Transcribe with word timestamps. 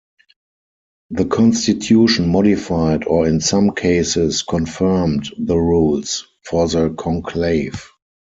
The 1.11 1.25
constitution 1.25 2.29
modified 2.31 3.05
or 3.05 3.27
in 3.27 3.39
some 3.39 3.69
cases 3.75 4.41
confirmed 4.41 5.31
the 5.37 5.55
rules, 5.59 6.25
for 6.43 6.67
the 6.67 6.89
conclave. 6.89 7.87